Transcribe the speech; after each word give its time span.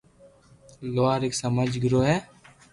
"لوهار"" 0.93 1.21
هڪ 1.27 1.33
سماجي 1.41 1.79
گروه 1.85 2.05
ھي" 2.11 2.17